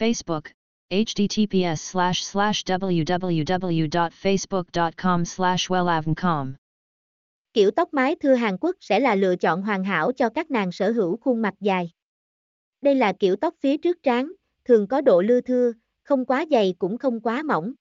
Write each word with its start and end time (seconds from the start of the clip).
Facebook, 0.00 0.44
https 0.90 1.76
slash 1.76 2.22
slash 2.22 2.64
www.facebook.com 2.64 5.24
slash 5.24 5.70
wellavncom. 5.70 6.52
Kiểu 7.52 7.70
tóc 7.70 7.94
mái 7.94 8.16
thưa 8.20 8.34
Hàn 8.34 8.56
Quốc 8.60 8.76
sẽ 8.80 9.00
là 9.00 9.14
lựa 9.14 9.36
chọn 9.36 9.62
hoàn 9.62 9.84
hảo 9.84 10.12
cho 10.12 10.28
các 10.28 10.50
nàng 10.50 10.72
sở 10.72 10.90
hữu 10.90 11.16
khuôn 11.16 11.42
mặt 11.42 11.54
dài. 11.60 11.90
Đây 12.80 12.94
là 12.94 13.12
kiểu 13.12 13.36
tóc 13.36 13.54
phía 13.60 13.76
trước 13.76 14.02
trán, 14.02 14.32
thường 14.64 14.86
có 14.86 15.00
độ 15.00 15.22
lưa 15.22 15.40
thưa, 15.40 15.72
không 16.02 16.24
quá 16.24 16.44
dày 16.50 16.74
cũng 16.78 16.98
không 16.98 17.20
quá 17.20 17.42
mỏng. 17.42 17.72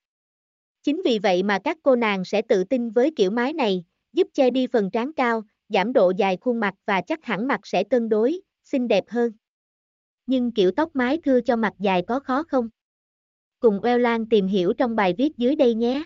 Chính 0.83 1.01
vì 1.05 1.19
vậy 1.19 1.43
mà 1.43 1.59
các 1.63 1.77
cô 1.83 1.95
nàng 1.95 2.25
sẽ 2.25 2.41
tự 2.41 2.63
tin 2.63 2.89
với 2.89 3.11
kiểu 3.15 3.31
mái 3.31 3.53
này, 3.53 3.83
giúp 4.13 4.27
che 4.33 4.49
đi 4.49 4.67
phần 4.67 4.91
trán 4.91 5.13
cao, 5.13 5.43
giảm 5.69 5.93
độ 5.93 6.11
dài 6.17 6.37
khuôn 6.41 6.59
mặt 6.59 6.73
và 6.85 7.01
chắc 7.01 7.25
hẳn 7.25 7.47
mặt 7.47 7.59
sẽ 7.63 7.83
cân 7.83 8.09
đối, 8.09 8.41
xinh 8.63 8.87
đẹp 8.87 9.03
hơn 9.07 9.31
nhưng 10.29 10.51
kiểu 10.51 10.71
tóc 10.71 10.95
mái 10.95 11.17
thưa 11.25 11.41
cho 11.41 11.55
mặt 11.55 11.73
dài 11.79 12.01
có 12.07 12.19
khó 12.19 12.43
không? 12.43 12.69
Cùng 13.59 13.83
Lan 13.83 14.25
tìm 14.25 14.47
hiểu 14.47 14.73
trong 14.73 14.95
bài 14.95 15.13
viết 15.17 15.37
dưới 15.37 15.55
đây 15.55 15.73
nhé. 15.73 16.03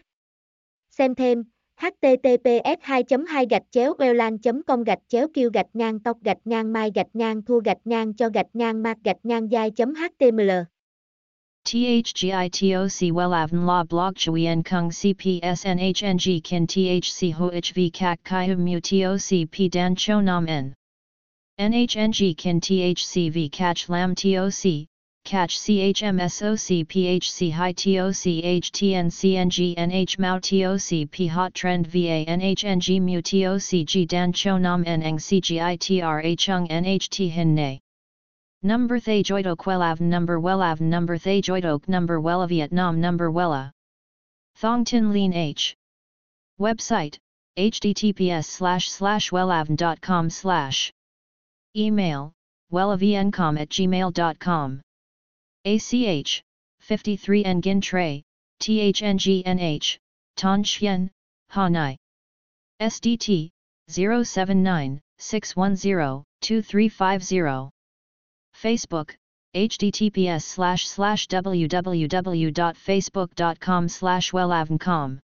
Xem 0.89 1.15
thêm 1.15 1.43
https 1.81 2.79
2 2.81 3.03
2 3.27 3.45
gạch 3.49 3.63
chéo 3.71 3.93
wellan 3.93 4.63
com 4.67 4.83
gạch 4.83 4.99
chéo 5.07 5.27
kêu 5.33 5.49
gạch 5.53 5.67
ngang 5.73 5.99
tóc 5.99 6.17
gạch 6.23 6.37
ngang 6.45 6.73
mai 6.73 6.91
gạch 6.95 7.07
ngang 7.13 7.41
thua 7.41 7.59
gạch 7.59 7.77
ngang 7.85 8.13
cho 8.13 8.29
gạch 8.29 8.47
ngang 8.53 8.83
mạc 8.83 8.97
gạch 9.03 9.17
ngang 9.23 9.49
dai 9.49 9.71
html 9.95 10.51
THGITOC 11.65 13.13
WELAVN 13.13 13.65
La 13.65 13.83
Blog 13.83 14.13
Chuyen 14.15 14.63
Kung 14.63 14.89
CPS 14.89 15.65
NHNG 15.65 16.41
Kin 16.43 16.67
THC 16.67 17.31
HO 17.33 17.47
HV 17.47 17.79
CAC 17.93 18.19
CHI 18.23 18.47
HUM 18.47 18.65
Mu 18.65 18.79
TOC 18.79 19.47
P 19.51 19.71
Dan 19.71 19.95
Cho 19.95 20.21
Nam 20.21 20.45
N 20.45 20.73
NHNG 21.59 22.35
kin 22.35 22.59
THCV 22.59 23.51
catch 23.51 23.87
lam 23.87 24.15
TOC, 24.15 24.87
catch 25.23 25.59
CHMSOC 25.59 26.87
PHC 26.87 27.51
high 27.51 27.73
TOC 27.73 28.41
HTN 28.63 29.07
CNG 29.11 29.75
NH 29.75 30.17
TOC 30.41 31.11
P 31.11 31.27
hot 31.27 31.53
trend 31.53 31.85
VA 31.85 32.25
NHNG 32.27 32.99
mu 32.99 33.21
TOC 33.21 33.85
G 33.85 34.05
dan 34.05 34.33
cho 34.33 34.57
nam 34.57 34.81
Neng 34.81 35.17
CGITRA 35.17 36.35
chung 36.39 36.67
NHT 36.69 37.29
hin 37.29 37.53
nay. 37.53 37.79
Number 38.63 38.99
Thay 38.99 39.21
Joidok 39.21 39.57
Wellav 39.57 40.01
Number 40.01 40.39
Wellav 40.39 40.81
Number 40.81 41.19
Thay 41.19 41.39
Joidok 41.39 41.87
Number 41.87 42.19
Wella 42.19 42.49
Vietnam 42.49 42.99
Number 42.99 43.29
Wella 43.29 43.71
Thong 44.55 44.85
Tin 44.85 45.13
Lean 45.13 45.33
H 45.33 45.75
Website 46.59 47.17
https 47.57 48.45
slash 48.45 48.89
slash 48.89 49.29
wellavn.com 49.29 50.29
slash 50.31 50.91
Email, 51.75 52.31
wellavncom 52.71 53.59
at 53.59 53.69
gmail.com. 53.69 54.81
ACH, 55.65 56.43
53 56.81 57.43
Nguyen 57.43 57.81
Tray, 57.81 58.21
THNGNH, 58.59 59.97
Ton 60.35 60.63
Chien, 60.63 61.09
Hanai. 61.51 61.97
SDT, 62.81 63.49
079 63.87 64.99
610 65.17 66.23
2350. 66.41 67.69
Facebook, 68.55 69.15
https 69.55 70.41
slash 70.41 70.87
slash 70.87 71.27
www.facebook.com 71.27 73.87
slash 73.87 74.31
wellavncom. 74.31 75.19